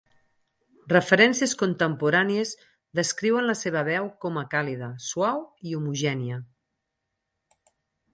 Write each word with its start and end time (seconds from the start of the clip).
Referències 0.91 1.51
contemporànies 1.61 2.53
descriuen 2.99 3.49
la 3.49 3.55
seva 3.59 3.83
veu 3.89 4.09
com 4.25 4.39
a 4.43 4.45
càlida, 4.55 4.89
suau 5.09 5.43
i 5.73 5.77
homogènia. 5.81 6.39